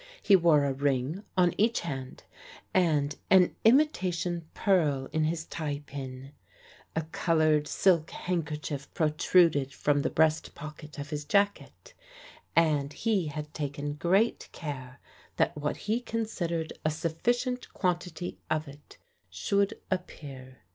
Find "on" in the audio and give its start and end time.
1.37-1.53